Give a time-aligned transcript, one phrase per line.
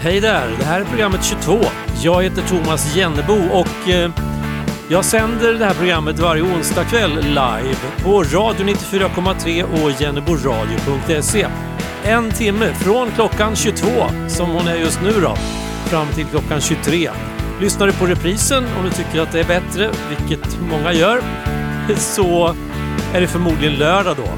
[0.00, 0.56] Hej där!
[0.58, 1.58] Det här är programmet 22.
[2.02, 4.10] Jag heter Thomas Jennebo och eh,
[4.88, 11.46] jag sänder det här programmet varje onsdag kväll live på Radio 94,3 och jenneboradio.se.
[12.04, 13.88] En timme från klockan 22,
[14.28, 15.36] som hon är just nu då,
[15.86, 17.10] fram till klockan 23.
[17.62, 21.20] Lyssnar du på reprisen om du tycker att det är bättre, vilket många gör,
[21.96, 22.54] så
[23.14, 24.28] är det förmodligen lördag då,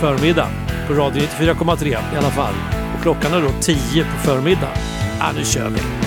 [0.00, 0.48] förmiddag,
[0.86, 2.54] på Radio 94,3 i alla fall.
[2.94, 4.76] Och klockan är då 10 på förmiddagen.
[5.18, 5.97] Ja, nu kör vi!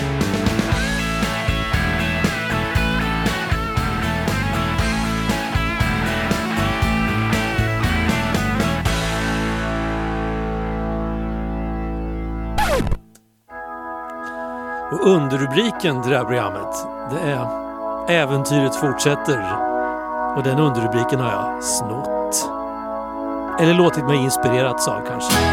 [15.02, 17.62] Och underrubriken till det här programmet, det är
[18.10, 19.58] Äventyret fortsätter.
[20.38, 22.50] Och den underrubriken har jag snott.
[23.60, 25.51] Eller låtit mig inspirerats av kanske.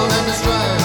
[0.00, 0.79] people and the strife.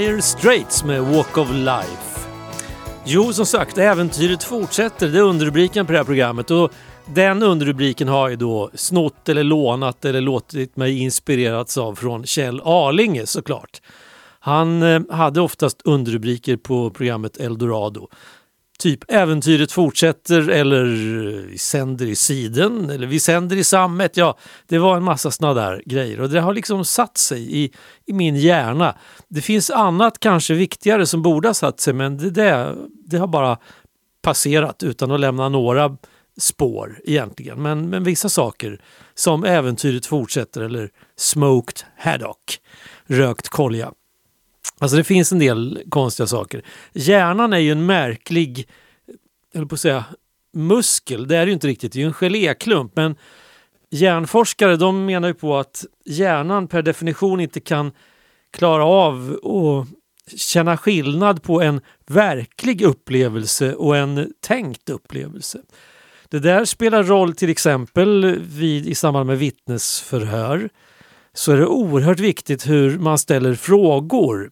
[0.00, 2.28] Dire Straits med Walk of Life.
[3.04, 5.08] Jo, som sagt, äventyret fortsätter.
[5.08, 6.50] Det är underrubriken på det här programmet.
[6.50, 6.72] Och
[7.14, 12.60] den underrubriken har jag då snott eller lånat eller låtit mig inspirerats av från Kjell
[12.64, 13.82] Arlinge såklart.
[14.38, 18.08] Han eh, hade oftast underrubriker på programmet Eldorado.
[18.80, 20.84] Typ Äventyret fortsätter eller
[21.50, 24.16] Vi sänder i siden eller Vi sänder i sammet.
[24.16, 27.72] Ja, det var en massa såna där grejer och det har liksom satt sig i,
[28.06, 28.96] i min hjärna.
[29.28, 33.26] Det finns annat kanske viktigare som borde ha satt sig men det, det, det har
[33.26, 33.58] bara
[34.22, 35.96] passerat utan att lämna några
[36.40, 37.62] spår egentligen.
[37.62, 38.80] Men, men vissa saker
[39.14, 42.58] som Äventyret fortsätter eller Smoked Haddock,
[43.06, 43.92] rökt kolja.
[44.78, 46.62] Alltså det finns en del konstiga saker.
[46.92, 48.68] Hjärnan är ju en märklig,
[49.52, 50.04] jag på att säga,
[50.52, 51.28] muskel.
[51.28, 52.92] Det är det ju inte riktigt, det är ju en geléklump.
[52.96, 53.16] Men
[53.90, 57.92] hjärnforskare de menar ju på att hjärnan per definition inte kan
[58.50, 59.88] klara av att
[60.38, 65.58] känna skillnad på en verklig upplevelse och en tänkt upplevelse.
[66.28, 70.68] Det där spelar roll till exempel vid, i samband med vittnesförhör.
[71.34, 74.50] Så är det oerhört viktigt hur man ställer frågor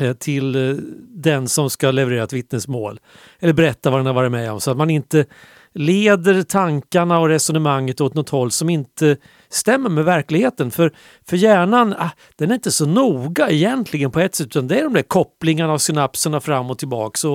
[0.00, 0.76] eh, till eh,
[1.08, 3.00] den som ska leverera ett vittnesmål
[3.38, 5.26] eller berätta vad den har varit med om så att man inte
[5.74, 9.16] leder tankarna och resonemanget åt något håll som inte
[9.48, 10.70] stämmer med verkligheten.
[10.70, 10.92] För,
[11.28, 14.84] för hjärnan, ah, den är inte så noga egentligen på ett sätt utan det är
[14.84, 17.18] de där kopplingarna och synapserna fram och tillbaka.
[17.18, 17.34] Så,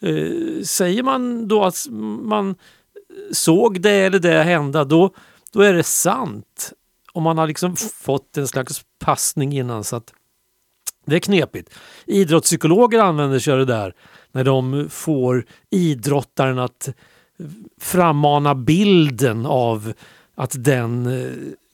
[0.00, 1.86] eh, säger man då att
[2.22, 2.54] man
[3.32, 5.10] såg det eller det hända då,
[5.52, 6.72] då är det sant.
[7.14, 10.12] Om man har liksom fått en slags passning innan så att
[11.06, 11.74] det är knepigt.
[12.06, 13.94] Idrottspsykologer använder sig av det där
[14.32, 16.88] när de får idrottaren att
[17.80, 19.92] frammana bilden av
[20.34, 21.32] att den eh,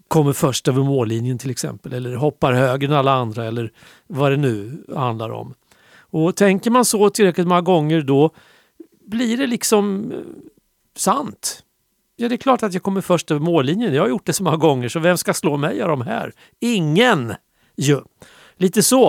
[0.09, 3.73] kommer först över mållinjen till exempel eller hoppar högre än alla andra eller
[4.07, 5.55] vad det nu handlar om.
[5.97, 8.31] Och tänker man så tillräckligt många gånger då
[9.07, 10.19] blir det liksom eh,
[10.97, 11.65] sant.
[12.21, 13.95] Ja, det är klart att jag kommer först över mållinjen.
[13.95, 16.33] Jag har gjort det så många gånger så vem ska slå mig av de här?
[16.61, 17.35] Ingen!
[17.77, 18.01] ju.
[18.57, 19.07] Lite så.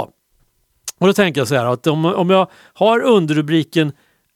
[0.98, 3.92] Och då tänker jag så här att om, om jag har underrubriken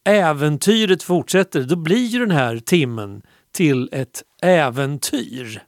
[0.06, 5.64] Äventyret fortsätter, då blir ju den här timmen till ett äventyr.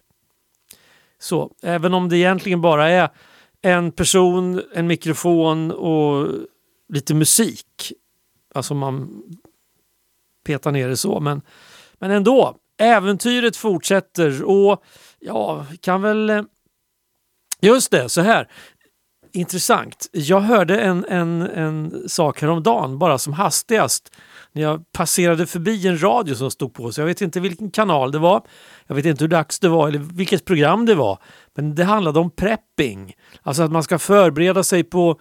[1.19, 3.09] Så även om det egentligen bara är
[3.62, 6.27] en person, en mikrofon och
[6.89, 7.94] lite musik.
[8.56, 9.24] Alltså man
[10.45, 11.42] petar ner det så, men,
[12.00, 12.57] men ändå.
[12.77, 14.83] Äventyret fortsätter och
[15.19, 16.29] ja, kan väl...
[16.29, 16.41] Eh,
[17.62, 18.47] just det, så här
[19.38, 20.09] intressant.
[20.12, 24.12] Jag hörde en, en, en sak häromdagen, bara som hastigast,
[24.51, 26.91] när jag passerade förbi en radio som stod på.
[26.91, 28.41] Så jag vet inte vilken kanal det var,
[28.88, 31.19] jag vet inte hur dags det var eller vilket program det var.
[31.56, 35.19] Men det handlade om prepping, alltså att man ska förbereda sig på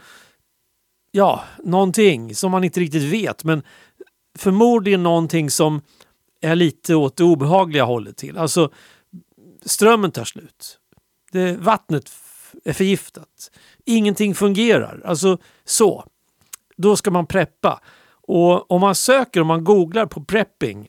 [1.11, 3.45] ja, någonting som man inte riktigt vet.
[3.45, 3.63] Men
[4.39, 5.83] förmodligen någonting som
[6.41, 8.39] är lite åt det obehagliga hållet till.
[8.39, 8.73] Alltså
[9.65, 10.79] strömmen tar slut.
[11.33, 12.13] Det, vattnet
[12.65, 13.51] är förgiftat
[13.87, 15.03] ingenting fungerar.
[15.05, 16.05] Alltså så.
[16.77, 17.81] Då ska man preppa.
[18.29, 20.89] Och om man söker, om man googlar på prepping,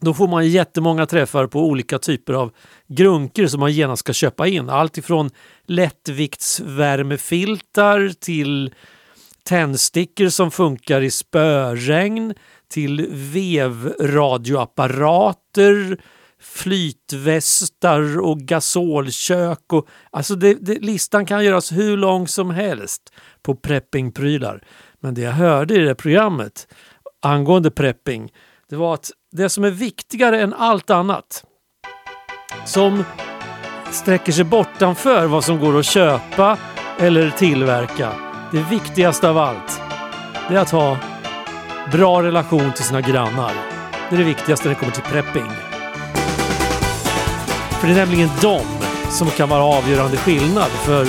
[0.00, 2.52] då får man jättemånga träffar på olika typer av
[2.86, 4.70] grunker som man genast ska köpa in.
[4.70, 5.30] Allt ifrån
[5.64, 8.74] lättviktsvärmefiltar till
[9.42, 12.34] tändstickor som funkar i spöregn
[12.70, 16.00] till vevradioapparater,
[16.40, 19.72] flytvästar och gasolkök.
[19.72, 24.64] Och, alltså det, det, listan kan göras hur lång som helst på preppingprylar.
[25.00, 26.68] Men det jag hörde i det programmet
[27.22, 28.32] angående prepping,
[28.68, 31.44] det var att det som är viktigare än allt annat,
[32.66, 33.04] som
[33.92, 36.58] sträcker sig bortanför vad som går att köpa
[36.98, 38.12] eller tillverka.
[38.52, 39.80] Det viktigaste av allt,
[40.48, 40.98] det är att ha
[41.92, 43.52] bra relation till sina grannar.
[44.08, 45.50] Det är det viktigaste när det kommer till prepping.
[47.70, 48.60] För det är nämligen de
[49.10, 51.06] som kan vara avgörande skillnad för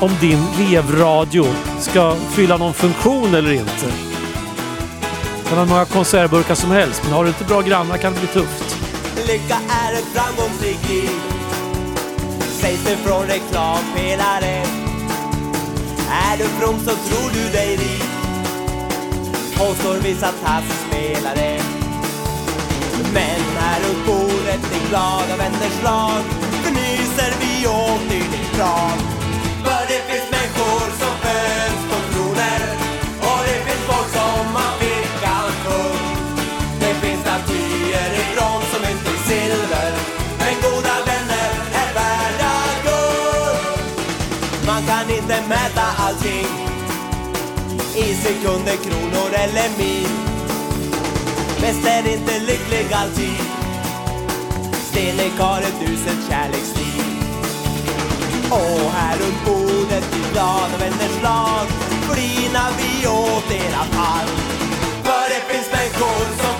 [0.00, 1.46] om din vevradio
[1.78, 3.86] ska fylla någon funktion eller inte.
[5.42, 8.18] Du kan ha många konservburkar som helst, men har du inte bra grannar kan det
[8.18, 8.76] bli tufft.
[9.26, 11.10] Lycka är ett framgångsrikt liv
[12.40, 14.62] Sägs det från reklampelare
[16.10, 18.11] Är du from så tror du dig rik
[19.68, 21.60] Påstår vissa tassspelare
[23.14, 26.22] men här runt bordet i glada vänners lag.
[26.64, 29.11] Fnyser vi åt i din krav
[48.22, 50.08] sekunder, kronor eller mil.
[51.60, 53.42] Bäst är inte lycklig alltid.
[54.90, 56.82] Stenek har ett uselt kärleksliv.
[58.52, 61.66] Och här runt bordet i glada vänners lag
[62.08, 64.28] Flinar vi åt era fall
[65.02, 66.51] För det finns människor som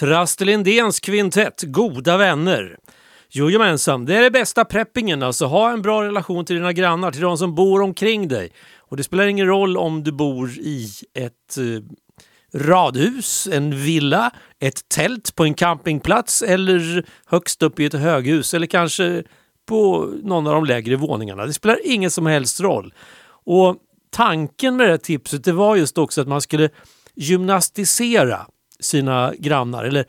[0.00, 2.78] Traste Lindéns kvintett Goda vänner.
[3.28, 5.22] Jojomensan, det är det bästa preppingen.
[5.22, 8.52] Alltså ha en bra relation till dina grannar, till de som bor omkring dig.
[8.76, 14.30] Och det spelar ingen roll om du bor i ett eh, radhus, en villa,
[14.60, 19.22] ett tält på en campingplats eller högst upp i ett höghus eller kanske
[19.66, 21.46] på någon av de lägre våningarna.
[21.46, 22.94] Det spelar ingen som helst roll.
[23.44, 23.76] Och
[24.10, 26.70] tanken med det här tipset det var just också att man skulle
[27.14, 28.46] gymnastisera
[28.80, 30.04] sina grannar eller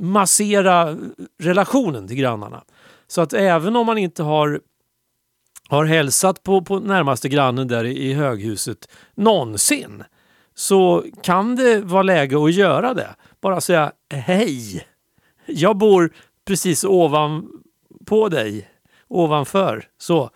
[0.00, 0.96] massera
[1.38, 2.64] relationen till grannarna.
[3.06, 4.60] Så att även om man inte har,
[5.68, 10.04] har hälsat på, på närmaste grannen där i i höghuset någonsin
[10.54, 13.14] så kan det vara läge att göra det.
[13.40, 14.86] Bara säga hej.
[15.46, 16.12] Jag bor
[16.44, 17.48] precis ovan
[18.06, 18.70] på dig,
[19.08, 19.84] ovanför.
[19.98, 20.30] Så.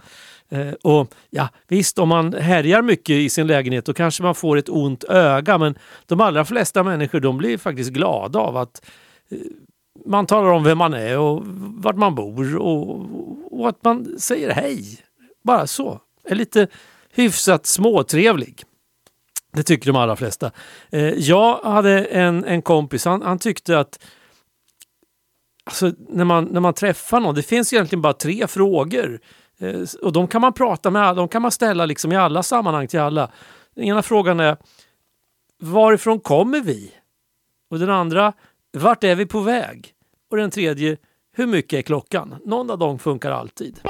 [0.49, 4.57] Eh, och ja, Visst, om man härjar mycket i sin lägenhet då kanske man får
[4.57, 8.87] ett ont öga men de allra flesta människor de blir faktiskt glada av att
[9.29, 9.39] eh,
[10.07, 13.07] man talar om vem man är och vart man bor och,
[13.51, 14.99] och att man säger hej.
[15.45, 16.01] Bara så.
[16.25, 16.69] Är lite
[17.11, 18.63] hyfsat småtrevlig.
[19.53, 20.51] Det tycker de allra flesta.
[20.91, 23.99] Eh, jag hade en, en kompis, han, han tyckte att
[25.65, 29.21] alltså, när, man, när man träffar någon, det finns egentligen bara tre frågor.
[29.61, 32.89] Eh, och de kan man prata med, de kan man ställa liksom i alla sammanhang
[32.89, 33.31] till alla.
[33.75, 34.57] Den ena frågan är
[35.63, 36.93] varifrån kommer vi?
[37.71, 38.33] Och den andra,
[38.79, 39.93] vart är vi på väg?
[40.31, 40.97] Och den tredje,
[41.33, 42.35] hur mycket är klockan?
[42.45, 43.81] Någon av dem funkar alltid.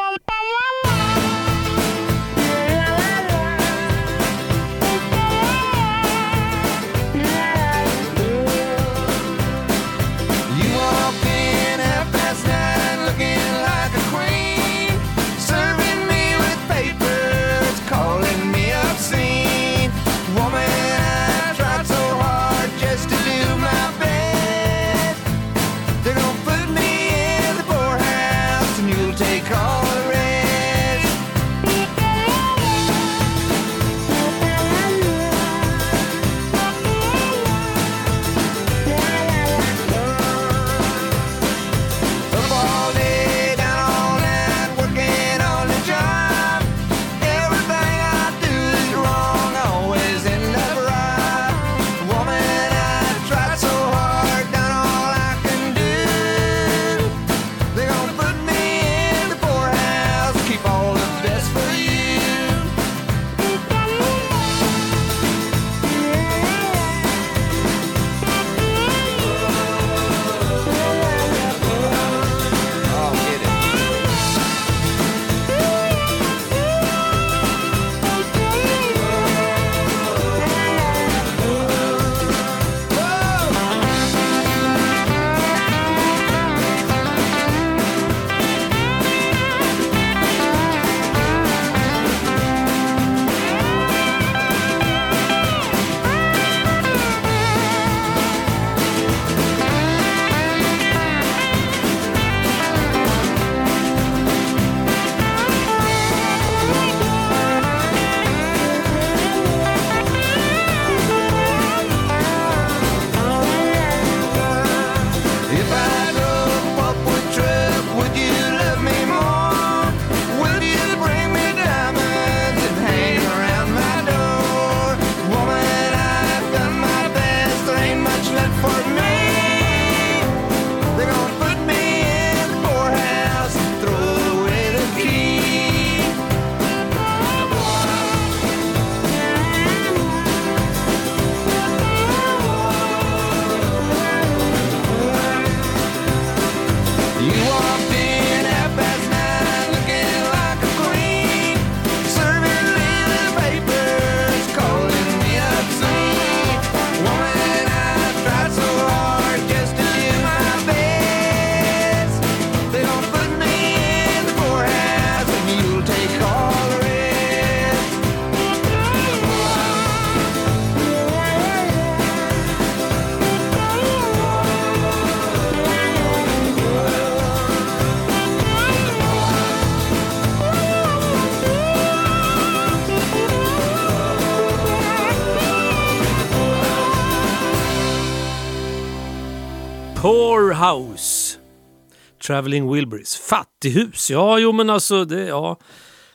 [192.27, 193.17] Traveling Wilburys.
[193.17, 194.11] Fattighus.
[194.11, 195.57] Ja, jo men alltså, det, ja,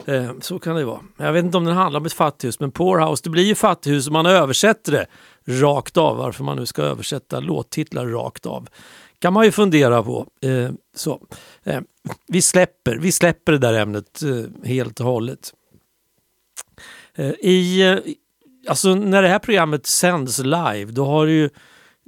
[0.05, 0.99] eh, så kan det vara.
[1.17, 4.07] Jag vet inte om den handlar om ett fattighus, men Poorhouse, det blir ju fattighus
[4.07, 5.05] om man översätter det
[5.61, 6.17] rakt av.
[6.17, 8.67] Varför man nu ska översätta låttitlar rakt av
[9.19, 10.27] kan man ju fundera på.
[10.41, 11.21] Eh, så.
[11.63, 11.81] Eh,
[12.27, 15.53] vi, släpper, vi släpper det där ämnet eh, helt och hållet.
[17.15, 18.13] Eh, i, eh,
[18.67, 21.49] alltså när det här programmet sänds live, då har det ju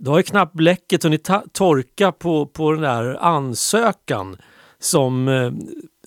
[0.04, 4.38] då har ju knappt bläcket hunnit torka på, på den där ansökan
[4.80, 5.52] som eh,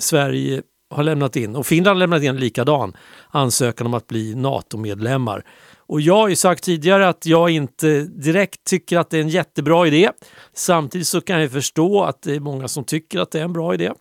[0.00, 1.56] Sverige har lämnat in.
[1.56, 2.96] Och Finland har lämnat in en likadan
[3.30, 5.44] ansökan om att bli NATO-medlemmar.
[5.76, 9.28] Och jag har ju sagt tidigare att jag inte direkt tycker att det är en
[9.28, 10.10] jättebra idé.
[10.52, 13.52] Samtidigt så kan jag förstå att det är många som tycker att det är en
[13.52, 13.92] bra idé.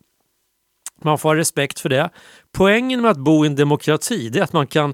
[1.01, 2.09] Man får ha respekt för det.
[2.51, 4.93] Poängen med att bo i en demokrati det är att man kan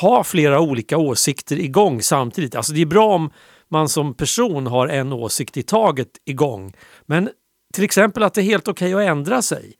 [0.00, 2.54] ha flera olika åsikter igång samtidigt.
[2.54, 3.30] Alltså det är bra om
[3.68, 6.72] man som person har en åsikt i taget igång.
[7.06, 7.30] Men
[7.74, 9.74] till exempel att det är helt okej att ändra sig.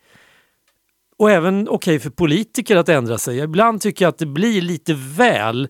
[1.18, 3.38] Och även okej för politiker att ändra sig.
[3.38, 5.68] Ibland tycker jag att det blir lite väl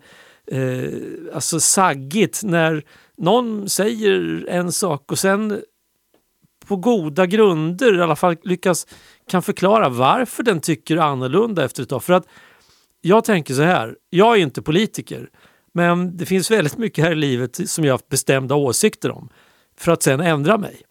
[0.50, 0.92] eh,
[1.34, 2.84] alltså saggigt när
[3.16, 5.62] någon säger en sak och sen
[6.66, 8.86] på goda grunder i alla fall lyckas
[9.30, 12.02] kan förklara varför den tycker annorlunda efter ett tag.
[12.02, 12.26] För att
[13.00, 15.30] jag tänker så här, jag är inte politiker
[15.74, 19.28] men det finns väldigt mycket här i livet som jag har haft bestämda åsikter om
[19.76, 20.82] för att sen ändra mig.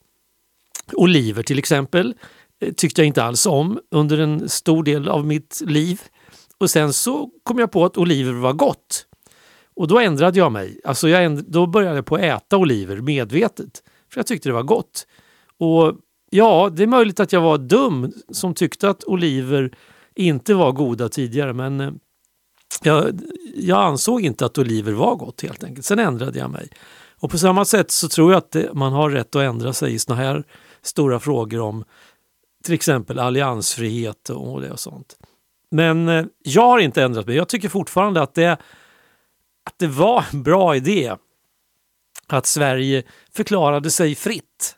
[0.94, 2.16] Oliver till exempel
[2.62, 6.02] eh, tyckte jag inte alls om under en stor del av mitt liv.
[6.58, 9.06] Och sen så kom jag på att oliver var gott.
[9.76, 10.82] Och då ändrade jag mig.
[10.84, 13.84] Alltså jag änd- då började jag på att äta oliver medvetet.
[14.14, 15.08] För jag tyckte det var gott.
[15.60, 15.94] Och
[16.30, 19.78] ja, det är möjligt att jag var dum som tyckte att oliver
[20.16, 21.92] inte var goda tidigare men eh,
[22.82, 23.22] jag,
[23.56, 25.86] jag ansåg inte att oliver var gott helt enkelt.
[25.86, 26.70] Sen ändrade jag mig.
[27.20, 29.94] Och på samma sätt så tror jag att det, man har rätt att ändra sig
[29.94, 30.44] i såna här
[30.82, 31.84] stora frågor om
[32.64, 35.18] till exempel alliansfrihet och det och sånt.
[35.72, 37.36] Men eh, jag har inte ändrat mig.
[37.36, 38.52] Jag tycker fortfarande att det,
[39.64, 41.16] att det var en bra idé
[42.28, 44.76] att Sverige förklarade sig fritt.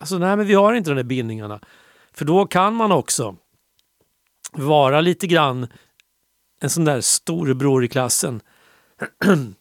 [0.00, 1.60] Alltså nej, men vi har inte de där bindningarna.
[2.12, 3.36] För då kan man också
[4.52, 5.66] vara lite grann
[6.60, 8.40] en sån där storebror i klassen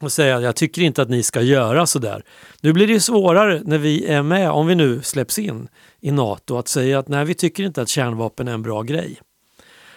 [0.00, 2.22] och säga jag tycker inte att ni ska göra så där.
[2.60, 5.68] Nu blir det svårare när vi är med, om vi nu släpps in
[6.00, 9.20] i NATO, att säga att nej, vi tycker inte att kärnvapen är en bra grej.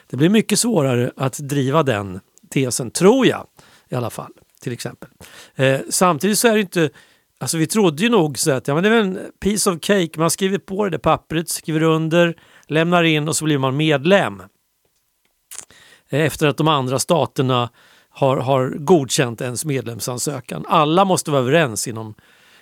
[0.10, 3.48] Det blir mycket svårare att driva den tesen, tror jag
[3.90, 4.32] i alla fall.
[4.62, 5.10] till exempel.
[5.56, 6.90] Eh, samtidigt så är det inte
[7.42, 9.78] Alltså vi trodde ju nog så att ja, men det är väl en piece of
[9.82, 12.36] cake, man skriver på det där pappret, skriver under,
[12.68, 14.44] lämnar in och så blir man medlem.
[16.12, 17.70] Eh, efter att de andra staterna
[18.10, 20.66] har, har godkänt ens medlemsansökan.
[20.68, 22.14] Alla måste vara överens inom,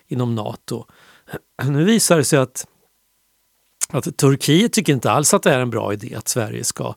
[0.07, 0.85] inom NATO.
[1.63, 2.67] Nu visar det sig att,
[3.89, 6.93] att Turkiet tycker inte alls att det är en bra idé att Sverige ska,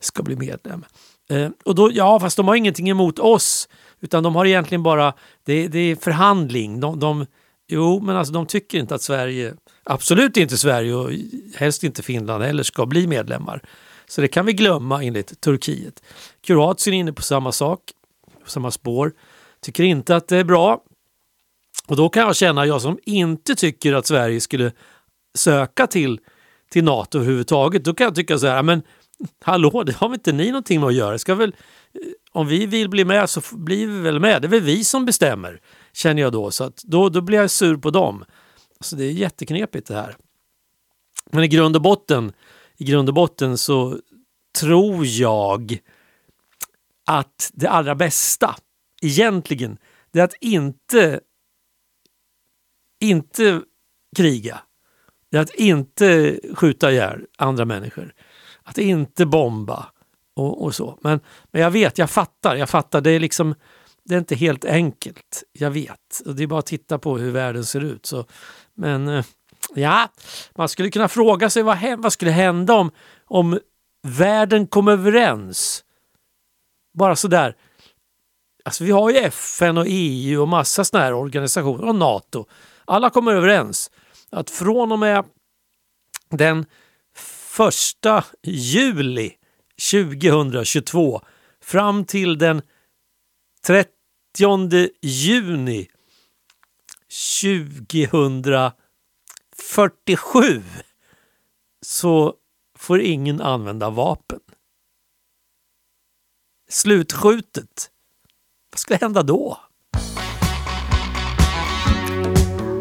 [0.00, 0.84] ska bli medlem.
[1.30, 3.68] Eh, och då, ja, fast de har ingenting emot oss.
[4.00, 5.12] Utan de har egentligen bara,
[5.44, 6.80] det, det är förhandling.
[6.80, 7.26] De, de,
[7.68, 11.10] jo, men alltså de tycker inte att Sverige, absolut inte Sverige och
[11.56, 13.62] helst inte Finland heller ska bli medlemmar.
[14.08, 16.02] Så det kan vi glömma enligt Turkiet.
[16.40, 17.80] Kroatien är inne på samma sak,
[18.44, 19.12] på samma spår.
[19.60, 20.82] Tycker inte att det är bra.
[21.86, 24.72] Och då kan jag känna, jag som inte tycker att Sverige skulle
[25.34, 26.20] söka till,
[26.70, 28.82] till NATO överhuvudtaget, då kan jag tycka så här, men
[29.40, 31.18] hallå, det har väl inte ni någonting med att göra?
[31.18, 31.54] Ska väl,
[31.92, 32.00] eh,
[32.32, 34.42] om vi vill bli med så blir vi väl med.
[34.42, 35.60] Det är väl vi som bestämmer,
[35.92, 36.50] känner jag då.
[36.50, 38.24] Så att då, då blir jag sur på dem.
[38.80, 40.16] Så det är jätteknepigt det här.
[41.30, 42.32] Men i grund och botten,
[42.76, 44.00] i grund och botten så
[44.58, 45.78] tror jag
[47.06, 48.56] att det allra bästa
[49.02, 49.78] egentligen
[50.12, 51.20] det är att inte
[53.00, 53.62] inte
[54.16, 54.60] kriga.
[55.30, 58.14] Det är att inte skjuta ihjäl andra människor.
[58.62, 59.86] Att inte bomba
[60.34, 60.98] och, och så.
[61.02, 63.00] Men, men jag vet, jag fattar, jag fattar.
[63.00, 63.54] Det är liksom
[64.04, 65.44] det är inte helt enkelt.
[65.52, 66.22] Jag vet.
[66.26, 68.06] Och det är bara att titta på hur världen ser ut.
[68.06, 68.26] Så,
[68.74, 69.24] men eh,
[69.74, 70.08] Ja,
[70.54, 72.90] man skulle kunna fråga sig vad, vad skulle hända om,
[73.24, 73.60] om
[74.02, 75.84] världen kom överens?
[76.94, 77.56] Bara sådär.
[78.64, 82.46] Alltså vi har ju FN och EU och massa sådana här organisationer och NATO.
[82.84, 83.90] Alla kommer överens
[84.30, 85.24] att från och med
[86.30, 86.66] den
[87.50, 89.32] första juli
[89.92, 91.22] 2022
[91.62, 92.62] fram till den
[93.66, 93.90] 30
[95.02, 95.88] juni
[97.42, 98.72] 2022
[99.62, 100.62] 47
[101.86, 102.34] så
[102.78, 104.40] får ingen använda vapen.
[106.68, 107.90] Slutskjutet.
[108.70, 109.58] Vad skulle hända då?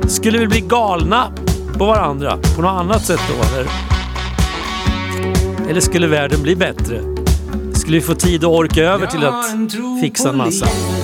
[0.07, 1.33] Skulle vi bli galna
[1.77, 3.33] på varandra på något annat sätt då?
[3.33, 3.69] Eller,
[5.69, 7.01] eller skulle världen bli bättre?
[7.73, 10.94] Skulle vi få tid och orka över till att fixa en massa?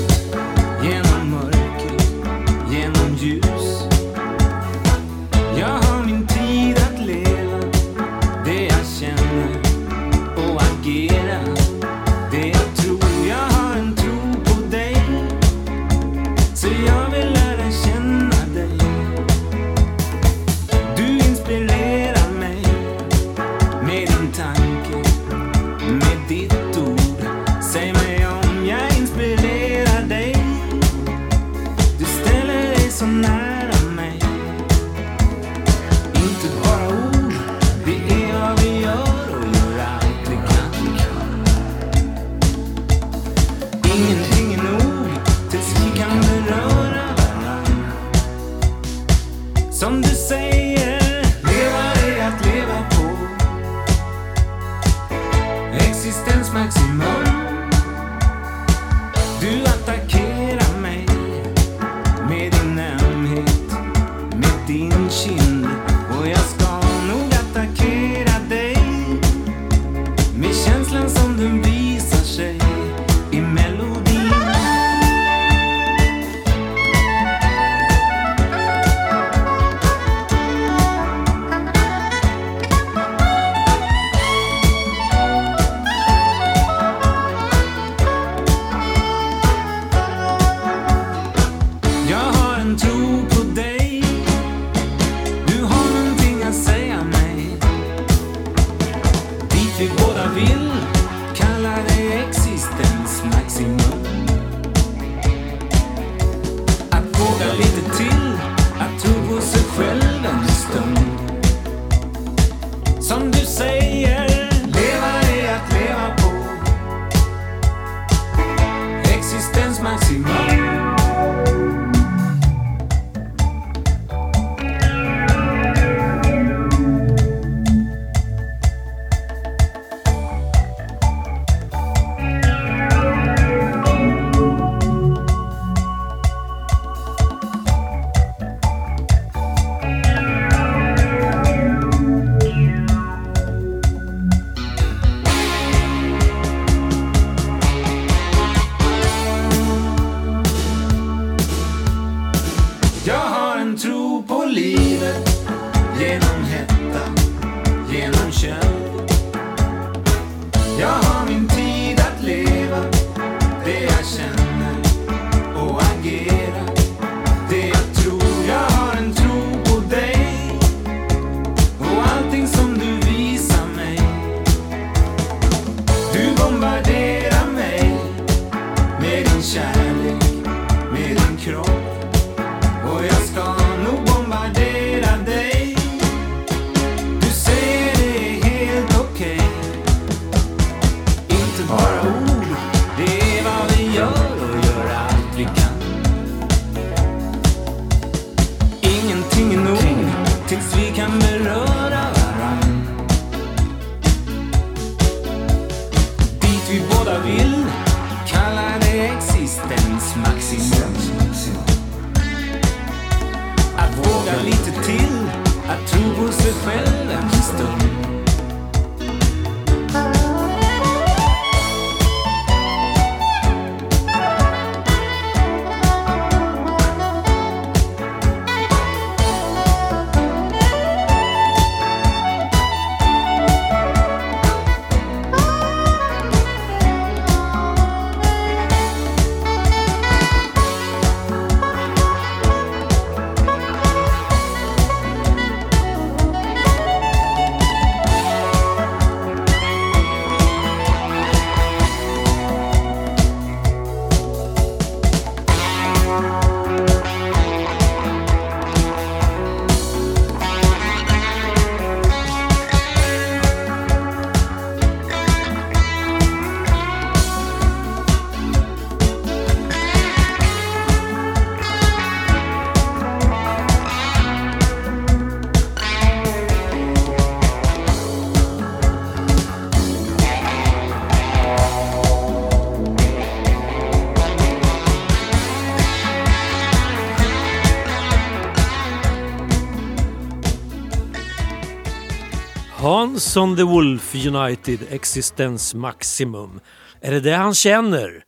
[293.22, 296.60] Eh, the Wolf United Existence Maximum.
[297.02, 298.24] Är det det han känner?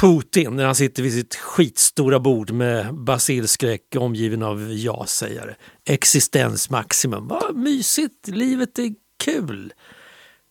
[0.00, 5.54] Putin när han sitter vid sitt skitstora bord med basilskräck omgiven av ja-sägare.
[5.84, 7.28] Existens maximum.
[7.28, 9.72] Vad mysigt, livet är kul.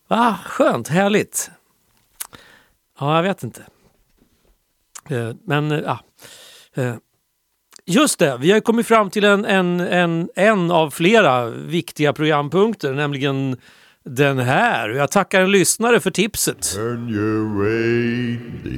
[0.08, 1.50] Va, skönt, härligt.
[2.98, 3.62] Ja, jag vet inte.
[5.08, 6.00] Eh, men, eh, ja.
[6.74, 6.96] Eh,
[7.90, 12.92] Just det, vi har kommit fram till en, en, en, en av flera viktiga programpunkter,
[12.92, 13.56] nämligen
[14.04, 14.88] den här.
[14.88, 16.62] Jag tackar en lyssnare för tipset.
[16.62, 18.70] Turn your radio.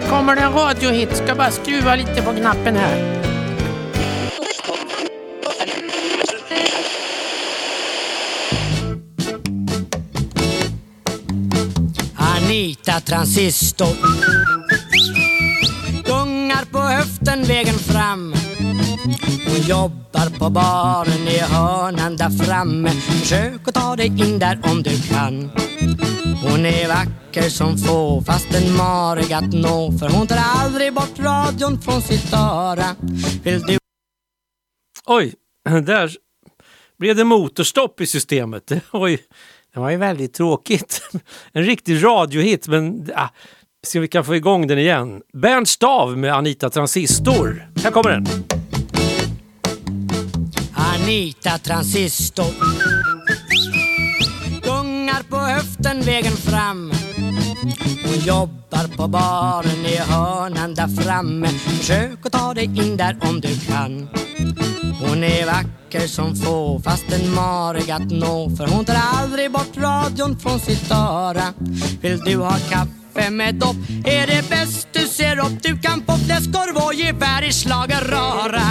[0.00, 1.16] Nu kommer det en radiohit.
[1.16, 3.22] Ska bara skruva lite på knappen här.
[12.16, 13.96] Anita Transistor
[16.04, 18.34] Gungar på höften vägen fram
[19.46, 24.82] hon jobbar på baren i hörnan där framme Försök att ta dig in där om
[24.82, 25.50] du kan
[26.42, 31.18] Hon är vacker som få fast en marig att nå För hon tar aldrig bort
[31.18, 32.96] radion från sitt öra
[33.42, 33.78] Vill du
[35.06, 36.16] Oj, där
[36.98, 38.72] blev det motorstopp i systemet.
[38.92, 39.18] Oj,
[39.74, 41.02] det var ju väldigt tråkigt.
[41.52, 43.28] En riktig radiohit, men ah,
[43.86, 45.22] se om vi kan få igång den igen.
[45.32, 47.70] Bernt Stav med Anita Transistor.
[47.82, 48.26] Här kommer den.
[51.06, 52.52] Anita Transistor
[54.62, 56.92] Gungar på höften vägen fram.
[58.04, 61.48] Hon jobbar på baren i hörnan där framme.
[61.48, 64.08] Försök att ta dig in där om du kan.
[65.00, 68.50] Hon är vacker som få fast en marig att nå.
[68.56, 71.54] För hon tar aldrig bort radion från sitt öra.
[72.00, 73.76] Vill du ha kaffe med dopp?
[74.04, 75.62] Är det bäst du ser upp?
[75.62, 78.62] Du kan få fläskkorv och gevär i schlagerröra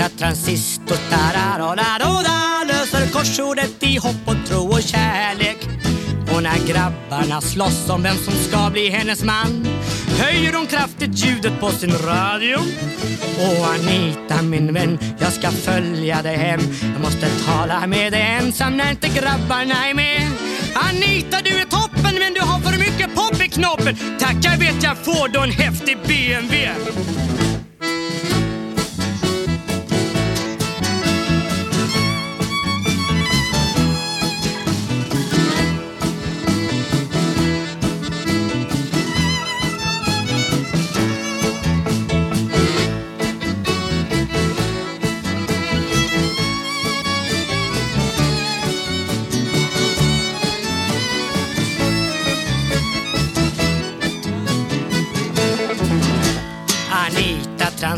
[0.00, 5.58] Anita transistor tararola löser korsordet i hopp och tro och kärlek.
[6.34, 9.66] Och när grabbarna slåss om vem som ska bli hennes man
[10.18, 12.56] höjer hon kraftigt ljudet på sin radio.
[13.38, 16.60] Och Anita min vän, jag ska följa dig hem.
[16.92, 20.30] Jag måste tala med dig ensam när inte grabbarna är med.
[20.74, 23.96] Anita du är toppen men du har för mycket pop i knoppen.
[24.20, 26.68] Tackar vet jag får då en häftig BMW.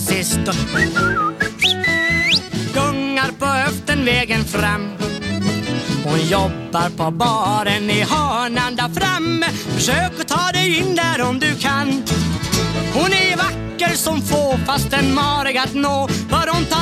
[0.06, 0.54] Transistor
[2.74, 4.88] Gungar på höften vägen fram.
[6.04, 11.38] Hon jobbar på baren i hörnan där framme Försök att ta dig in där om
[11.38, 12.02] du kan.
[12.94, 16.08] Hon är vacker som få fast en marig att nå.
[16.08, 16.81] För hon tar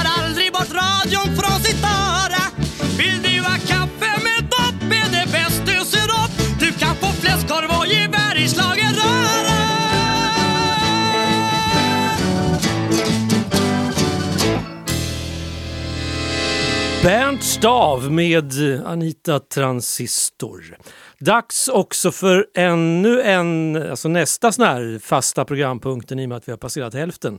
[17.61, 18.53] Stav med
[18.87, 20.77] Anita Transistor.
[21.18, 26.49] Dags också för ännu en, alltså nästa sån här fasta programpunkten i och med att
[26.49, 27.38] vi har passerat hälften.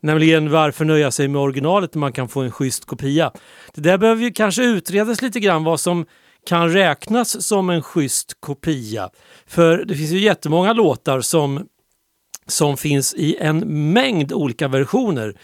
[0.00, 3.32] Nämligen varför nöja sig med originalet när man kan få en schysst kopia.
[3.74, 6.06] Det där behöver ju kanske utredas lite grann vad som
[6.46, 9.10] kan räknas som en schysst kopia.
[9.46, 11.66] För det finns ju jättemånga låtar som,
[12.46, 13.58] som finns i en
[13.92, 15.34] mängd olika versioner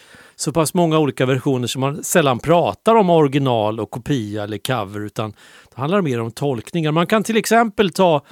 [0.40, 5.01] så pass många olika versioner som man sällan pratar om original och kopia eller cover
[5.01, 5.31] utan
[5.74, 6.92] det handlar mer om tolkningar.
[6.92, 8.24] Man kan till exempel ta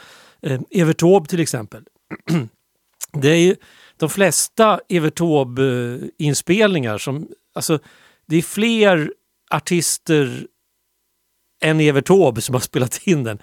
[0.43, 1.83] eh, Evert Taube till exempel.
[3.13, 3.57] det är ju
[3.97, 7.79] de flesta Evert Taube-inspelningar som, alltså
[8.27, 9.13] det är fler
[9.51, 10.47] artister
[11.63, 13.39] än Evert Taube som har spelat in den,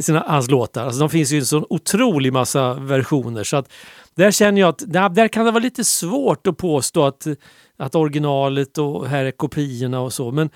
[0.00, 0.84] sina, hans låtar.
[0.84, 3.44] Alltså, de finns ju i en sån otrolig massa versioner.
[3.44, 3.72] Så att
[4.14, 7.26] där känner jag att där, där kan det vara lite svårt att påstå att,
[7.76, 10.30] att originalet och här är kopiorna och så.
[10.30, 10.50] Men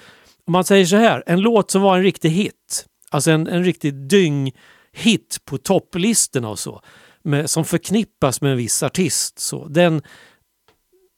[0.46, 3.64] om man säger så här, en låt som var en riktig hit, alltså en, en
[3.64, 6.80] riktig dyng-hit på topplistorna och så,
[7.22, 9.38] med, som förknippas med en viss artist.
[9.38, 10.02] Så, den,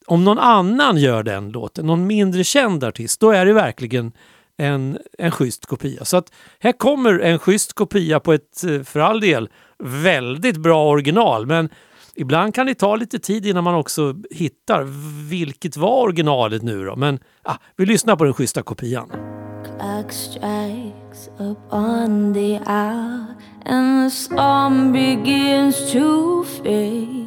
[0.06, 4.12] om någon annan gör den låten, någon mindre känd artist, då är det verkligen
[4.60, 6.04] en, en schysst kopia.
[6.04, 10.88] Så att här kommer en schysst kopia på ett, eh, för all del, väldigt bra
[10.88, 11.46] original.
[11.46, 11.68] Men
[12.14, 14.84] ibland kan det ta lite tid innan man också hittar
[15.28, 16.96] vilket var originalet nu då.
[16.96, 19.08] Men ah, vi lyssnar på den schyssta kopian.
[19.64, 23.26] Clock strikes up on the hour
[23.66, 27.26] and the storm begins to fade.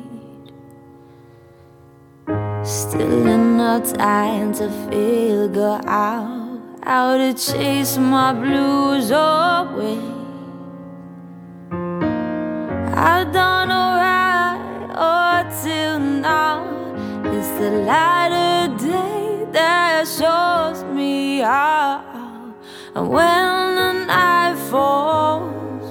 [2.65, 6.42] Still enough time to figure out
[6.85, 9.99] how to chase my blues away.
[12.93, 16.67] I've done alright up till now.
[17.23, 22.03] It's the light of day that shows me how.
[22.95, 25.87] And when the night falls,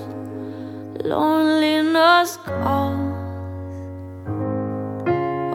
[1.02, 3.00] loneliness calls.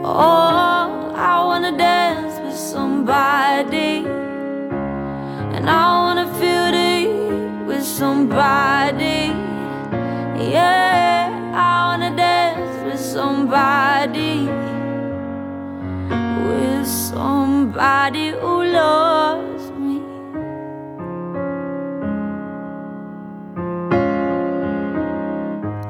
[0.03, 4.26] Oh, I wanna dance with somebody.
[5.57, 9.33] And I wanna feel heat with somebody.
[10.53, 14.45] Yeah, I wanna dance with somebody.
[16.45, 19.97] With somebody who loves me.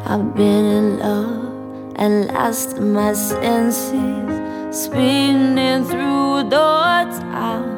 [0.06, 4.32] I've been in love and lost my senses,
[4.71, 6.69] spinning through the
[7.19, 7.76] town.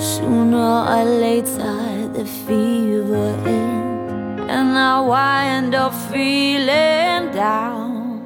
[0.00, 8.22] Sooner or later, the fever ends, and I wind up feeling down.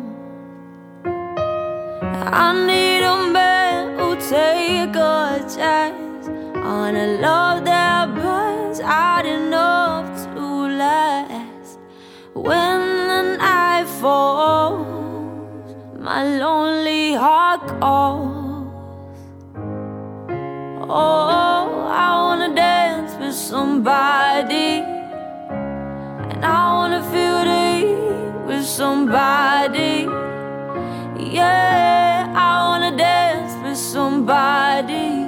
[1.05, 10.33] I need a man who take a chance on a love that burns out enough
[10.33, 11.81] to last.
[12.35, 18.44] When the night falls, my lonely heart calls.
[20.87, 24.83] Oh, I wanna dance with somebody,
[26.31, 30.07] and I wanna feel the heat with somebody.
[31.19, 35.25] Yeah, I wanna dance with somebody,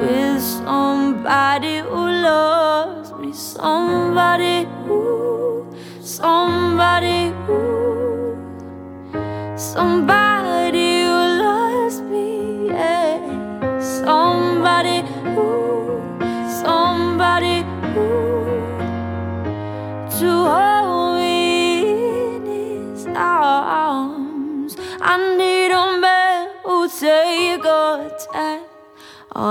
[0.00, 5.66] with somebody who loves me, somebody who,
[6.02, 8.36] somebody who,
[9.56, 10.25] somebody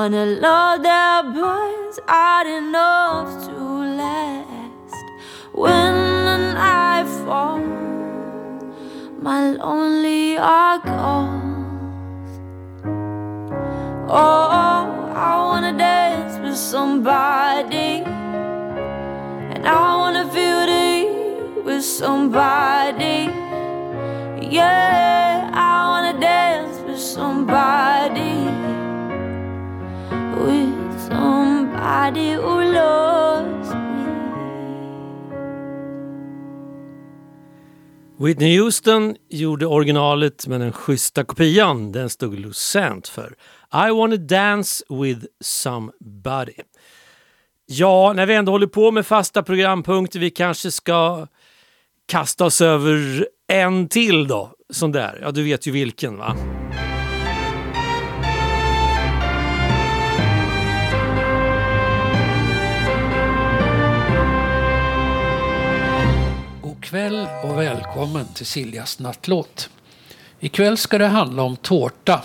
[0.05, 3.55] on a love that burns out enough to
[4.01, 4.95] last.
[5.51, 5.93] When
[6.27, 8.63] the night falls,
[9.19, 12.31] my lonely heart calls.
[14.07, 18.03] Oh, I wanna dance with somebody.
[19.65, 21.07] I wanna feel the
[21.65, 23.29] with somebody.
[24.39, 28.45] Yeah, I wanna dance with somebody.
[30.37, 34.05] With somebody who loves me.
[38.17, 43.35] Whitney Houston gjorde originalet men den schyssta kopian den stod Lucent för.
[43.71, 46.53] I wanna dance with somebody.
[47.67, 51.27] Ja, när vi ändå håller på med fasta programpunkter, vi kanske ska
[52.07, 54.51] kasta oss över en till då.
[54.69, 55.19] Sån där.
[55.21, 56.35] Ja, du vet ju vilken va?
[66.61, 69.69] God kväll och välkommen till Siljas nattlåt.
[70.39, 72.23] Ikväll ska det handla om tårta.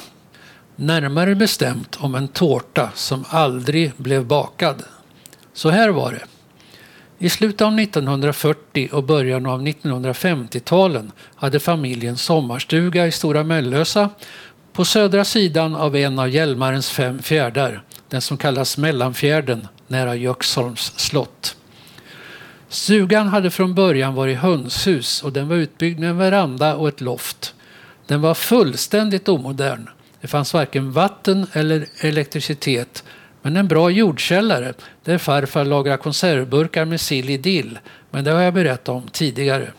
[0.77, 4.83] Närmare bestämt om en tårta som aldrig blev bakad.
[5.53, 6.25] Så här var det.
[7.19, 14.11] I slutet av 1940 och början av 1950-talen hade familjen sommarstuga i Stora Mellösa
[14.73, 20.93] på södra sidan av en av Hjälmarens fem fjärdar, den som kallas Mellanfjärden nära Göksholms
[20.97, 21.57] slott.
[22.69, 27.01] Stugan hade från början varit hönshus och den var utbyggd med en veranda och ett
[27.01, 27.55] loft.
[28.07, 29.89] Den var fullständigt omodern.
[30.21, 33.05] Det fanns varken vatten eller elektricitet
[33.43, 34.75] men en bra jordkällare
[35.05, 37.79] där farfar lagrar konservburkar med sill i dill.
[38.11, 39.73] Men det har jag berättat om tidigare.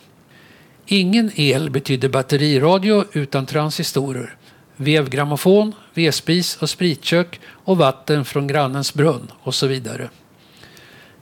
[0.86, 4.36] Ingen el betyder batteriradio utan transistorer.
[4.76, 10.10] Vevgrammofon, vedspis och spritkök och vatten från grannens brunn och så vidare.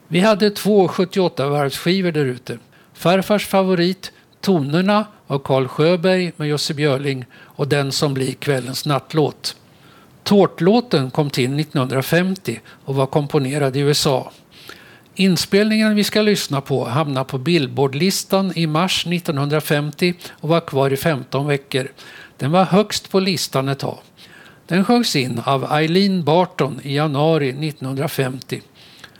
[0.08, 2.58] Vi hade två 78-varvsskivor där ute.
[2.94, 9.56] Farfars favorit Tonerna av Carl Sjöberg med Jussi Björling och den som blir kvällens nattlåt.
[10.30, 14.32] Tårtlåten kom till 1950 och var komponerad i USA.
[15.14, 20.96] Inspelningen vi ska lyssna på hamnade på Billboardlistan i mars 1950 och var kvar i
[20.96, 21.88] 15 veckor.
[22.36, 23.98] Den var högst på listan ett tag.
[24.66, 28.62] Den sjöngs in av Eileen Barton i januari 1950.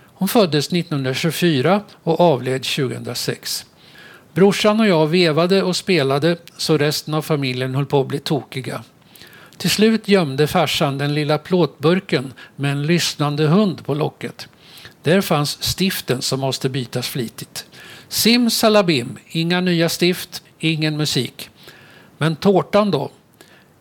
[0.05, 3.67] Hon föddes 1924 och avled 2006.
[4.35, 8.83] Brorsan och jag vevade och spelade så resten av familjen höll på att bli tokiga.
[9.61, 14.49] Till slut gömde farsan den lilla plåtburken med en lyssnande hund på locket.
[15.03, 17.67] Där fanns stiften som måste bytas flitigt.
[18.09, 21.51] Simsalabim, inga nya stift, ingen musik.
[22.19, 23.11] Men tårtan då?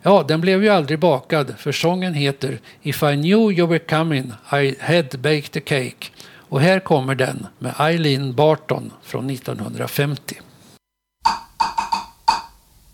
[0.01, 4.33] Ja, den blev ju aldrig bakad för sången heter If I knew you were coming
[4.53, 6.07] I had baked a cake.
[6.49, 10.41] Och här kommer den med Eileen Barton från 1950.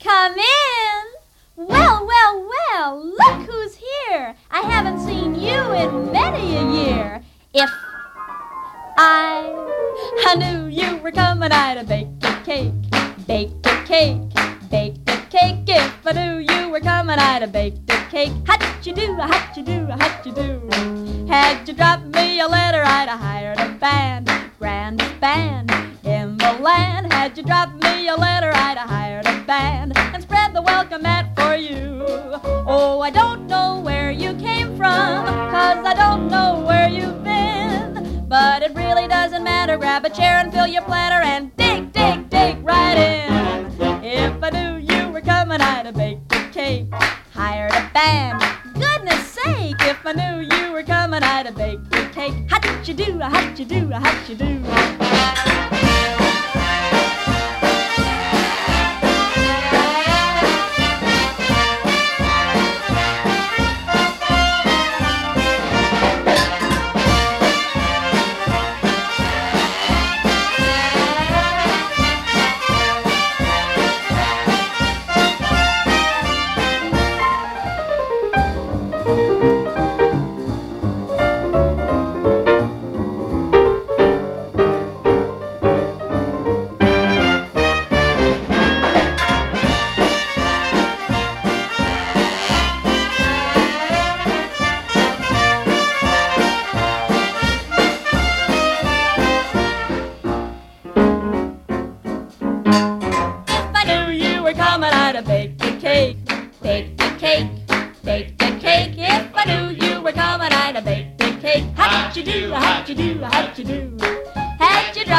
[0.04, 1.16] Come in!
[1.58, 2.05] Well, well,
[11.46, 12.74] you were coming, I'd have baked a cake,
[13.28, 14.18] baked a cake,
[14.72, 15.64] baked a cake.
[15.68, 18.32] If I knew you were coming, I'd have baked a cake.
[18.48, 19.75] How'd you do, how'd you do,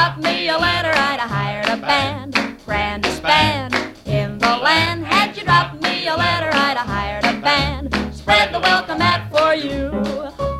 [0.06, 5.04] Dropped me a letter, I'd have hired a band, grandest band in the land.
[5.04, 9.28] Had you dropped me a letter, I'd have hired a band, spread the welcome mat
[9.32, 9.90] for you.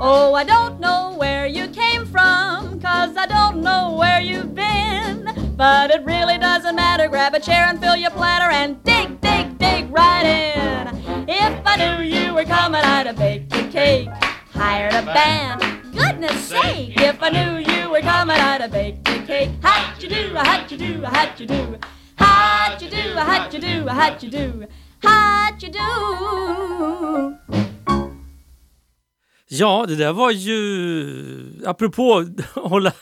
[0.01, 5.55] Oh, I don't know where you came from, cause I don't know where you've been.
[5.57, 7.07] But it really doesn't matter.
[7.07, 11.29] Grab a chair and fill your platter and dig, dig, dig right in.
[11.29, 14.09] If I knew you were coming, I'd have baked a cake,
[14.51, 15.66] hired a band.
[16.27, 19.51] Goodness sake, if I knew you were coming, I'd have baked a cake.
[19.63, 21.79] How'd you do, how'd you do, how'd you do?
[22.17, 24.67] How'd you do, how'd you do, how'd you do?
[25.03, 27.37] How'd you do?
[29.49, 32.25] Ja, det där var ju apropå
[32.55, 32.93] hålla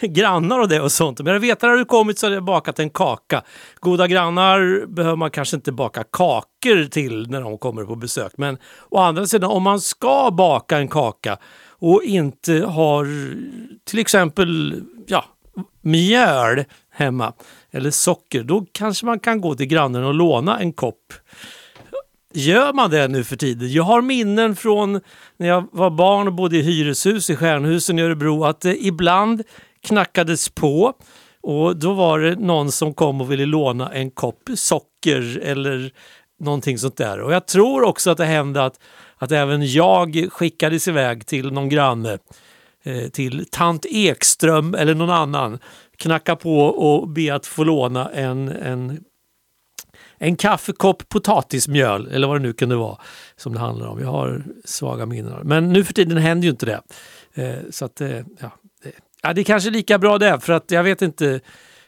[0.00, 1.20] grannar och det och sånt.
[1.20, 3.42] Men jag vet när du kommit så har jag bakat en kaka.
[3.80, 8.32] Goda grannar behöver man kanske inte baka kakor till när de kommer på besök.
[8.36, 8.58] Men
[8.90, 11.38] å andra sidan, om man ska baka en kaka
[11.78, 13.06] och inte har
[13.84, 15.24] till exempel ja,
[15.80, 17.32] mjöl hemma
[17.70, 21.12] eller socker, då kanske man kan gå till grannen och låna en kopp
[22.36, 23.72] Gör man det nu för tiden?
[23.72, 25.00] Jag har minnen från
[25.36, 29.42] när jag var barn och bodde i hyreshus i Stjärnhusen i Örebro att det ibland
[29.82, 30.92] knackades på
[31.42, 35.92] och då var det någon som kom och ville låna en kopp socker eller
[36.40, 37.20] någonting sånt där.
[37.20, 38.80] Och jag tror också att det hände att,
[39.16, 42.18] att även jag skickades iväg till någon granne,
[42.84, 45.58] eh, till tant Ekström eller någon annan,
[45.96, 49.04] knacka på och be att få låna en, en
[50.18, 52.98] en kaffekopp potatismjöl eller vad det nu kunde vara
[53.36, 54.00] som det handlar om.
[54.00, 55.40] Jag har svaga minnen.
[55.42, 56.80] Men nu för tiden händer ju inte det.
[57.34, 58.50] Eh, så att, eh, ja,
[58.82, 58.92] det,
[59.22, 61.40] ja, det är kanske lika bra det för att jag vet inte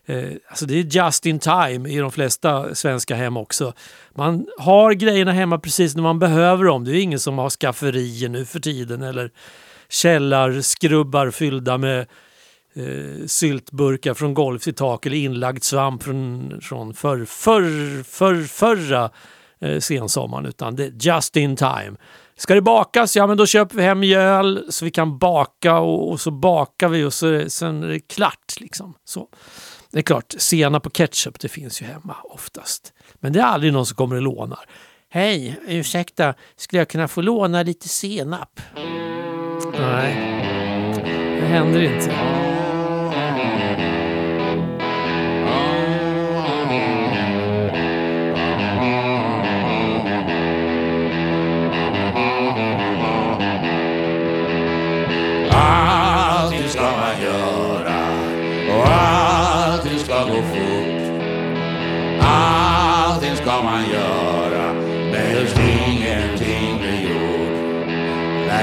[0.06, 3.72] Eh, alltså det är just in time i de flesta svenska hem också.
[4.14, 6.84] Man har grejerna hemma precis när man behöver dem.
[6.84, 9.30] Det är ingen som har skafferier nu för tiden eller
[9.88, 12.00] källarskrubbar fyllda med
[12.74, 19.10] eh, syltburkar från golv till tak eller inlagd svamp från, från för, för, för, förra
[19.60, 20.46] eh, sensommaren.
[20.46, 21.96] Utan det är just in time.
[22.38, 23.16] Ska det bakas?
[23.16, 26.88] Ja, men då köper vi hem mjöl så vi kan baka och, och så bakar
[26.88, 28.60] vi och så, sen är det klart.
[28.60, 28.94] Liksom.
[29.04, 29.28] Så.
[29.90, 32.92] Det är klart, senap och ketchup det finns ju hemma oftast.
[33.14, 34.66] Men det är aldrig någon som kommer och lånar.
[35.10, 38.60] Hej, ursäkta, skulle jag kunna få låna lite senap?
[39.80, 40.14] Nej,
[41.40, 42.10] det händer inte.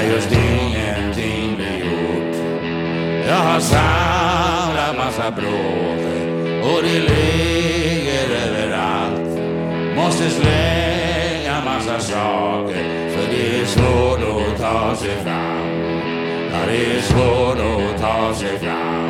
[0.06, 2.36] Just ingenting vi gjort.
[3.28, 6.14] Jag har samlat massa bråte
[6.62, 9.40] och det ligger överallt.
[9.96, 15.80] Måste slänga massa saker för det är svårt att ta sig fram.
[16.52, 19.03] Ja, det är svårt att ta sig fram.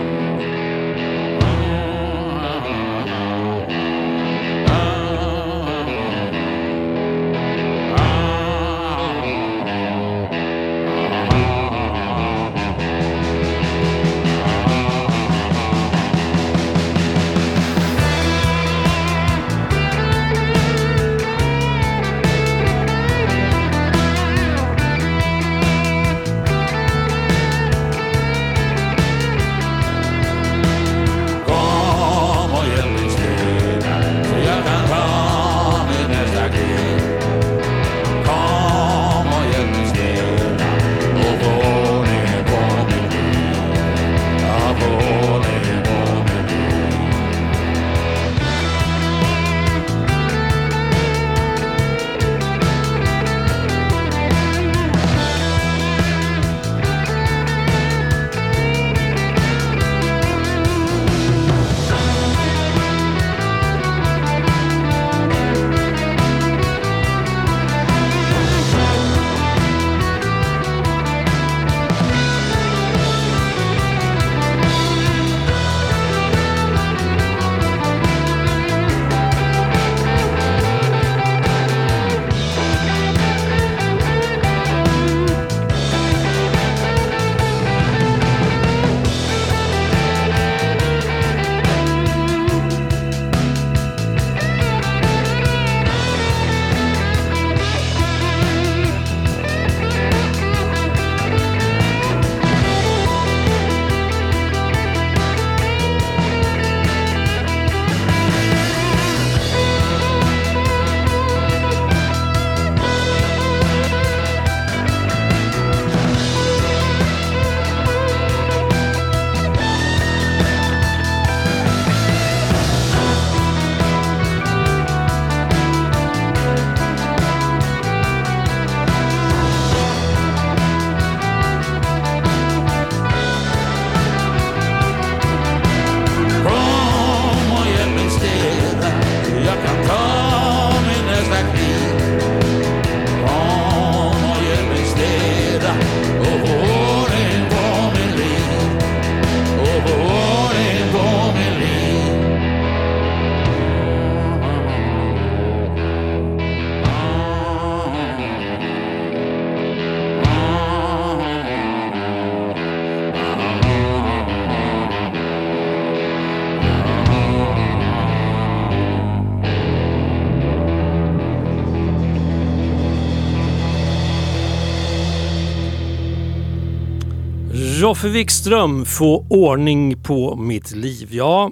[177.94, 181.08] Roffe Wikström, få ordning på mitt liv.
[181.10, 181.50] Ja,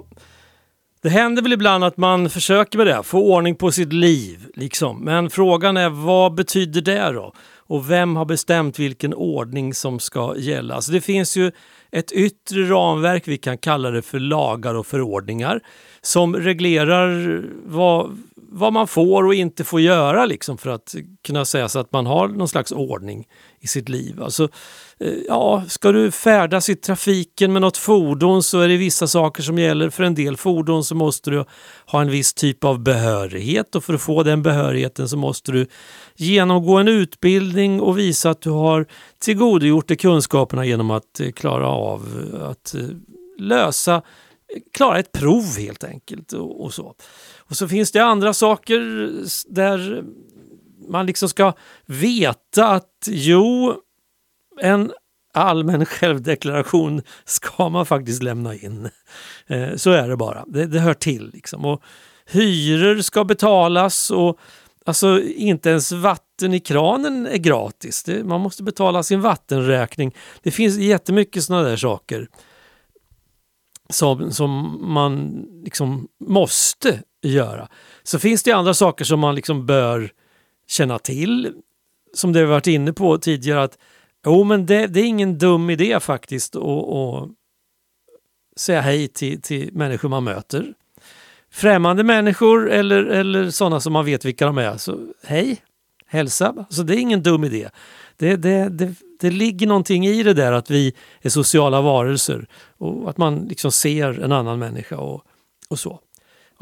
[1.01, 4.47] det händer väl ibland att man försöker med det, få ordning på sitt liv.
[4.55, 4.99] Liksom.
[5.03, 7.33] Men frågan är vad betyder det då?
[7.57, 10.75] Och vem har bestämt vilken ordning som ska gälla?
[10.75, 11.51] Alltså det finns ju
[11.91, 15.59] ett yttre ramverk, vi kan kalla det för lagar och förordningar,
[16.01, 18.17] som reglerar vad,
[18.55, 22.05] vad man får och inte får göra liksom för att kunna säga så att man
[22.05, 23.27] har någon slags ordning
[23.59, 24.23] i sitt liv.
[24.23, 24.49] Alltså,
[24.99, 29.43] eh, ja, ska du färdas i trafiken med något fordon så är det vissa saker
[29.43, 29.89] som gäller.
[29.89, 31.45] För en del fordon så måste du
[31.85, 35.67] ha en viss typ av behörighet och för att få den behörigheten så måste du
[36.15, 38.85] genomgå en utbildning och visa att du har
[39.19, 42.01] tillgodogjort dig kunskaperna genom att eh, klara av
[42.51, 42.81] att eh,
[43.37, 44.01] lösa
[44.73, 46.33] klara ett prov helt enkelt.
[46.33, 46.95] Och, och, så.
[47.53, 48.79] Och så finns det andra saker
[49.53, 50.03] där
[50.89, 51.53] man liksom ska
[51.85, 53.75] veta att jo,
[54.61, 54.91] en
[55.33, 58.89] allmän självdeklaration ska man faktiskt lämna in.
[59.47, 60.45] Eh, så är det bara.
[60.47, 61.31] Det, det hör till.
[61.33, 61.65] Liksom.
[61.65, 61.81] Och
[62.25, 64.39] hyror ska betalas och
[64.85, 68.03] alltså inte ens vatten i kranen är gratis.
[68.03, 70.15] Det, man måste betala sin vattenräkning.
[70.43, 72.27] Det finns jättemycket sådana där saker
[73.89, 77.67] som, som man liksom måste göra.
[78.03, 80.11] Så finns det andra saker som man liksom bör
[80.67, 81.53] känna till.
[82.13, 83.77] Som det vi varit inne på tidigare att
[84.25, 87.29] jo, men det, det är ingen dum idé faktiskt att
[88.55, 90.73] säga hej till, till människor man möter.
[91.51, 94.77] Främmande människor eller, eller sådana som man vet vilka de är.
[94.77, 95.61] Så hej,
[96.07, 96.53] hälsa.
[96.57, 97.69] Alltså, det är ingen dum idé.
[98.17, 102.47] Det, det, det, det ligger någonting i det där att vi är sociala varelser
[102.77, 105.23] och att man liksom ser en annan människa och,
[105.69, 105.99] och så.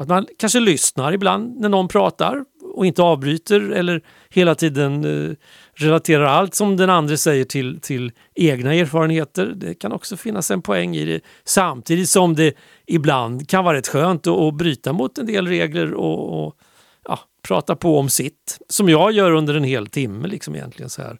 [0.02, 2.44] Att man kanske lyssnar ibland när någon pratar
[2.74, 5.36] och inte avbryter eller hela tiden eh,
[5.74, 9.46] relaterar allt som den andra säger till, till egna erfarenheter.
[9.56, 11.20] Det kan också finnas en poäng i det.
[11.44, 12.54] Samtidigt som det
[12.86, 16.56] ibland kan vara rätt skönt att, att bryta mot en del regler och, och
[17.04, 18.58] ja, prata på om sitt.
[18.68, 21.18] Som jag gör under en hel timme liksom egentligen så här.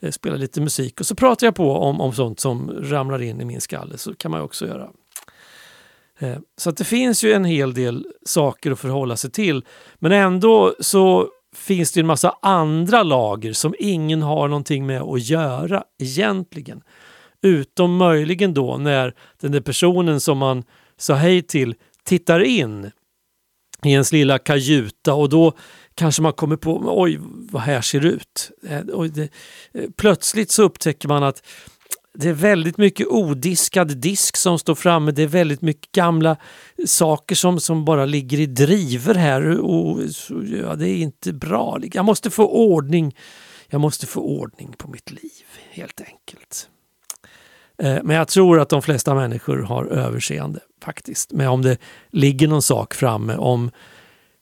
[0.00, 3.40] Eh, spela lite musik och så pratar jag på om, om sånt som ramlar in
[3.40, 3.98] i min skalle.
[3.98, 4.88] Så kan man också göra.
[6.22, 9.64] Eh, så att det finns ju en hel del saker att förhålla sig till.
[9.98, 15.28] Men ändå så finns det en massa andra lager som ingen har någonting med att
[15.28, 16.82] göra egentligen.
[17.42, 20.64] Utom möjligen då när den där personen som man
[20.96, 22.90] sa hej till tittar in
[23.84, 25.52] i ens lilla kajuta och då
[25.94, 27.18] kanske man kommer på, oj
[27.50, 28.50] vad här ser ut.
[28.68, 29.28] Eh, det,
[29.72, 31.42] eh, plötsligt så upptäcker man att
[32.14, 35.12] det är väldigt mycket odiskad disk som står framme.
[35.12, 36.36] Det är väldigt mycket gamla
[36.86, 39.60] saker som, som bara ligger i driver här.
[39.60, 40.00] Och,
[40.62, 41.78] ja, det är inte bra.
[41.92, 43.16] Jag måste få ordning.
[43.68, 46.68] Jag måste få ordning på mitt liv helt enkelt.
[47.78, 51.78] Eh, men jag tror att de flesta människor har överseende faktiskt Men om det
[52.10, 53.36] ligger någon sak framme.
[53.36, 53.70] Om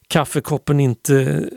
[0.09, 1.15] kaffekoppen inte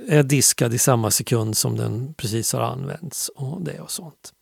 [0.07, 4.33] är diskad i samma sekund som den precis har använts och det och sånt.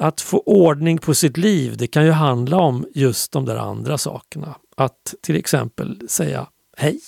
[0.00, 3.98] Att få ordning på sitt liv, det kan ju handla om just de där andra
[3.98, 4.54] sakerna.
[4.76, 6.46] Att till exempel säga
[6.76, 7.00] hej,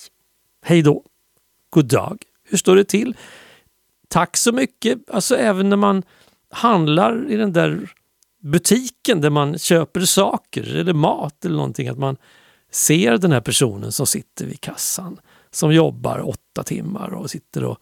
[0.65, 1.03] hej då,
[1.69, 3.17] god dag, hur står det till?
[4.07, 6.03] Tack så mycket, alltså även när man
[6.49, 7.91] handlar i den där
[8.41, 12.17] butiken där man köper saker eller mat eller någonting, att man
[12.71, 15.19] ser den här personen som sitter vid kassan
[15.51, 17.77] som jobbar åtta timmar och sitter och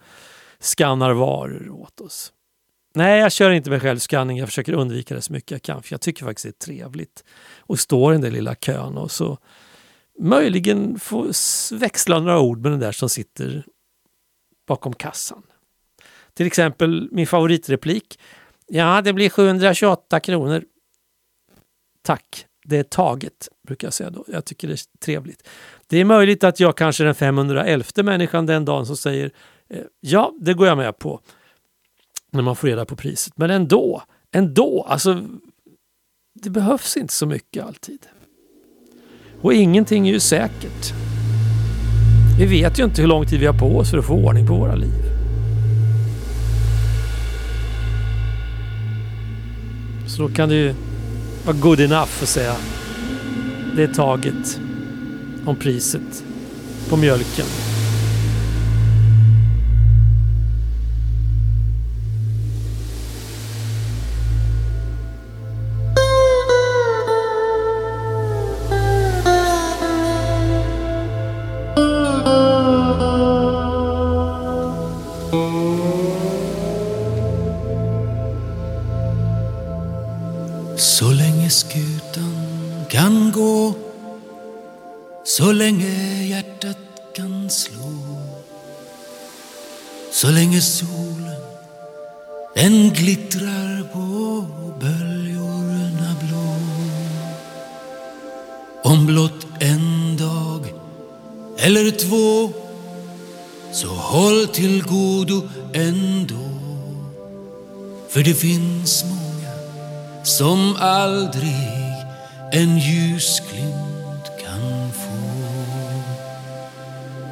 [0.59, 2.33] skannar varor åt oss.
[2.93, 4.37] Nej, jag kör inte med självskanning.
[4.37, 7.23] Jag försöker undvika det så mycket jag kan för jag tycker faktiskt det är trevligt
[7.67, 9.37] att stå i den där lilla kön och så
[10.19, 11.31] möjligen få
[11.71, 13.65] växla några ord med den där som sitter
[14.67, 15.43] bakom kassan.
[16.33, 18.19] Till exempel min favoritreplik.
[18.67, 20.63] Ja, det blir 728 kronor.
[22.01, 24.25] Tack, det är taget, brukar jag säga då.
[24.27, 25.47] Jag tycker det är trevligt.
[25.87, 29.31] Det är möjligt att jag kanske är den 511 människan den dagen som säger
[29.69, 31.21] eh, ja, det går jag med på.
[32.31, 33.33] När man får reda på priset.
[33.37, 35.23] Men ändå, ändå, alltså
[36.41, 38.05] det behövs inte så mycket alltid.
[39.41, 40.93] Och ingenting är ju säkert.
[42.39, 44.47] Vi vet ju inte hur lång tid vi har på oss för att få ordning
[44.47, 45.03] på våra liv.
[50.07, 50.73] Så då kan det ju
[51.45, 52.55] vara good enough att säga
[53.75, 54.59] det är taget
[55.45, 56.23] om priset
[56.89, 57.68] på mjölken.
[85.23, 86.77] Så länge hjärtat
[87.15, 88.19] kan slå
[90.11, 91.41] Så länge solen
[92.55, 94.45] den glittrar på
[94.79, 96.55] böljorna blå
[98.83, 100.73] Om blott en dag
[101.57, 102.53] eller två
[103.71, 105.41] så håll till godo
[105.73, 106.49] ändå.
[108.09, 109.53] För det finns många
[110.23, 111.55] som aldrig
[112.51, 113.78] en ljusglimt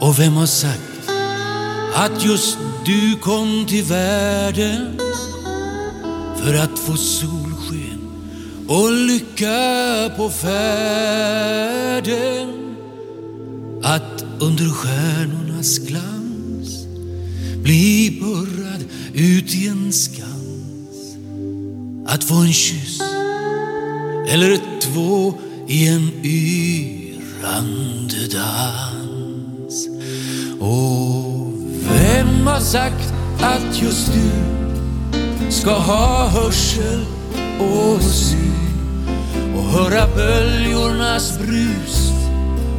[0.07, 1.09] Och vem har sagt
[1.93, 4.99] att just du kom till världen
[6.35, 7.99] för att få solsken
[8.67, 12.07] och lycka på färden?
[13.83, 16.85] Att under stjärnornas glans
[17.63, 18.83] bli burrad
[19.13, 21.15] ut i en skans.
[22.07, 23.01] Att få en kyss
[24.29, 25.33] eller två
[25.67, 29.06] i en yrande dans.
[30.59, 31.53] Och
[31.89, 34.31] vem har sagt att just du
[35.51, 37.05] ska ha hörsel
[37.59, 39.07] och syn
[39.57, 42.11] och höra böljornas brus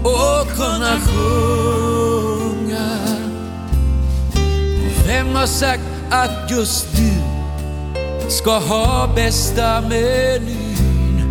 [0.02, 2.88] och kunna sjunga?
[4.86, 7.12] Och vem har sagt att just du
[8.30, 11.22] ska ha bästa menyn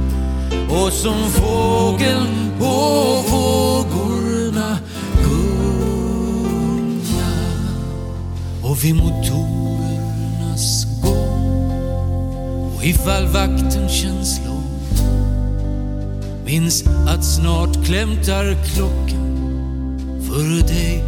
[0.70, 2.66] och som fågeln på
[3.28, 4.17] vågor
[8.78, 11.72] och vid motorernas gång
[12.76, 14.64] och ifall vakten känns lång
[16.46, 19.38] minns att snart klämtar klockan
[20.22, 21.04] för dig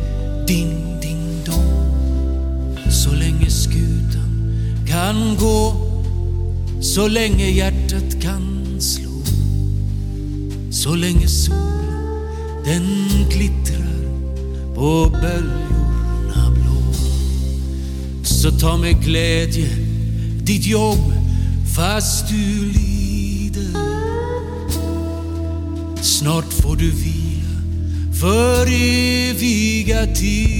[0.48, 4.54] ding ding dong så länge skutan
[4.88, 5.74] kan gå
[6.82, 9.22] så länge hjärtat kan slå
[10.72, 11.90] så länge solen
[12.66, 12.86] den
[13.30, 14.06] glittrar
[14.76, 15.69] på böljan
[18.42, 19.70] så ta med glädje
[20.44, 21.14] ditt jobb
[21.76, 23.74] fast du lider.
[26.02, 27.62] Snart får du vila
[28.20, 30.60] för eviga tider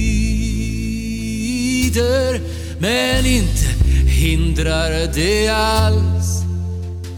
[2.78, 3.66] Men inte
[4.06, 6.42] hindrar det alls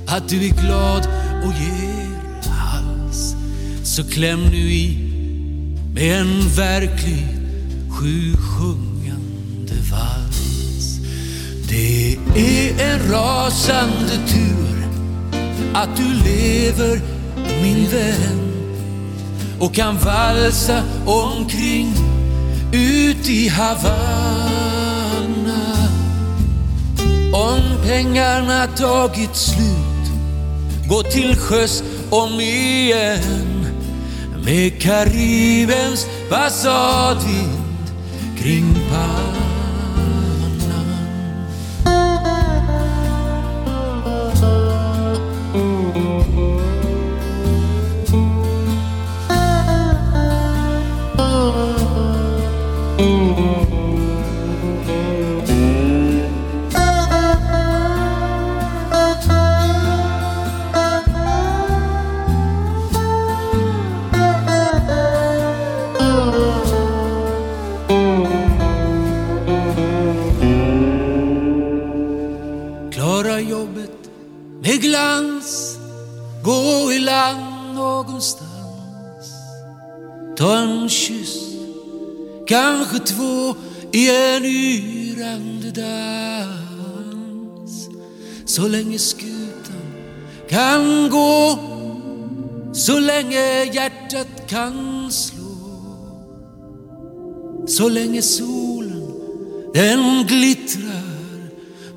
[0.06, 1.06] att du är glad
[1.44, 3.34] och ger hals.
[3.84, 4.98] Så kläm nu i
[5.94, 7.26] med en verklig
[7.90, 8.91] sjusjung
[12.34, 14.86] är en rasande tur
[15.74, 17.00] att du lever
[17.62, 18.52] min vän
[19.60, 21.94] och kan valsa omkring
[22.72, 24.02] ut i Havanna.
[27.32, 30.12] Om pengarna tagit slut,
[30.88, 33.66] gå till sjöss om igen
[34.44, 37.92] med Karibens basadvind
[38.38, 39.31] kring Pannan.
[80.36, 81.38] Ta en kyss,
[82.46, 83.54] kanske två
[83.92, 86.68] i en yrande dans.
[88.46, 89.92] Så länge skutan
[90.48, 91.58] kan gå,
[92.72, 95.42] så länge hjärtat kan slå.
[97.66, 99.12] Så länge solen
[99.74, 101.48] den glittrar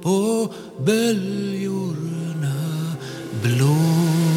[0.01, 0.47] på
[0.85, 2.53] böljorna
[3.43, 4.34] blå.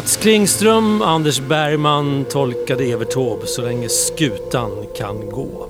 [0.00, 5.68] Mats Klingström, Anders Bergman tolkade Evert Taube så länge skutan kan gå.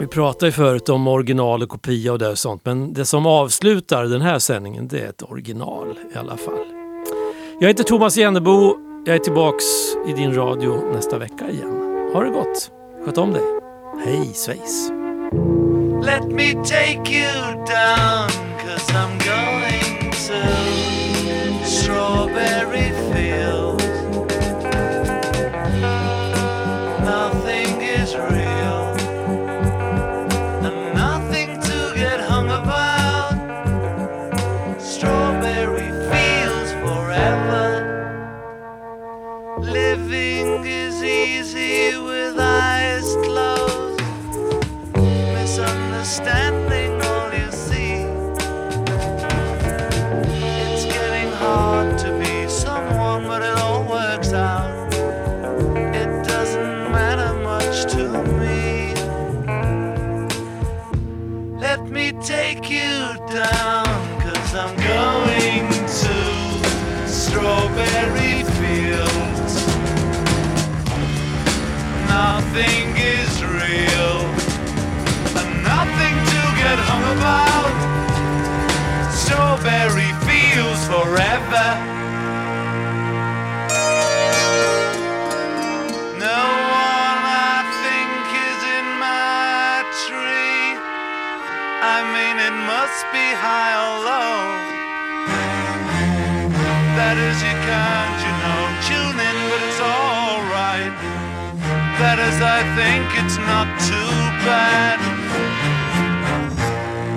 [0.00, 3.26] Vi pratade ju förut om original och kopia och det och sånt men det som
[3.26, 6.66] avslutar den här sändningen det är ett original i alla fall.
[7.60, 8.76] Jag heter Thomas Jennebo.
[9.06, 9.64] Jag är tillbaks
[10.08, 12.10] i din radio nästa vecka igen.
[12.12, 12.70] Ha det gott.
[13.04, 13.42] Sköt om dig.
[14.04, 14.90] Hej svejs.
[16.02, 18.28] Let me take you down,
[18.60, 20.65] cause Cause I'm going to
[22.36, 23.82] strawberry fields.
[27.00, 28.82] Nothing is real,
[30.66, 33.32] and nothing to get hung about.
[34.78, 37.68] Strawberry fields forever.
[39.58, 44.00] Living is easy with eyes closed.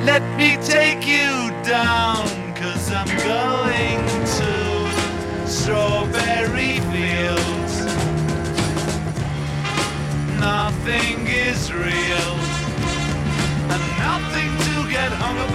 [0.06, 4.19] Let me take you down, cause I'm going